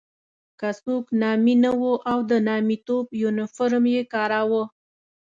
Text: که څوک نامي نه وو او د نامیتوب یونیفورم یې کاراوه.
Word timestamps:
که 0.59 0.69
څوک 0.83 1.05
نامي 1.21 1.55
نه 1.65 1.71
وو 1.79 1.93
او 2.11 2.17
د 2.29 2.31
نامیتوب 2.47 3.05
یونیفورم 3.21 3.83
یې 3.95 4.01
کاراوه. 4.13 4.63